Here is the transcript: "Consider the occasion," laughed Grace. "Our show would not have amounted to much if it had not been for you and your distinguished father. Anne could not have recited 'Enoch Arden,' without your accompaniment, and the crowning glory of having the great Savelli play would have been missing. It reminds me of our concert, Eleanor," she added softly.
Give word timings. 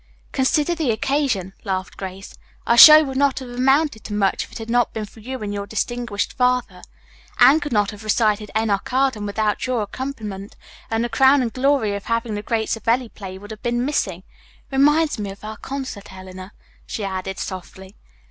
"Consider 0.31 0.73
the 0.73 0.89
occasion," 0.89 1.53
laughed 1.63 1.95
Grace. 1.95 2.35
"Our 2.65 2.75
show 2.75 3.03
would 3.03 3.17
not 3.17 3.37
have 3.37 3.49
amounted 3.51 4.03
to 4.05 4.15
much 4.15 4.43
if 4.45 4.51
it 4.53 4.57
had 4.57 4.67
not 4.67 4.93
been 4.95 5.05
for 5.05 5.19
you 5.19 5.37
and 5.43 5.53
your 5.53 5.67
distinguished 5.67 6.33
father. 6.33 6.81
Anne 7.39 7.59
could 7.59 7.71
not 7.71 7.91
have 7.91 8.03
recited 8.03 8.49
'Enoch 8.59 8.91
Arden,' 8.91 9.27
without 9.27 9.67
your 9.67 9.83
accompaniment, 9.83 10.55
and 10.89 11.03
the 11.03 11.07
crowning 11.09 11.49
glory 11.49 11.93
of 11.95 12.05
having 12.05 12.33
the 12.33 12.41
great 12.41 12.69
Savelli 12.69 13.09
play 13.09 13.37
would 13.37 13.51
have 13.51 13.61
been 13.61 13.85
missing. 13.85 14.23
It 14.71 14.75
reminds 14.77 15.19
me 15.19 15.29
of 15.29 15.43
our 15.43 15.57
concert, 15.57 16.11
Eleanor," 16.11 16.53
she 16.87 17.03
added 17.03 17.37
softly. 17.37 17.95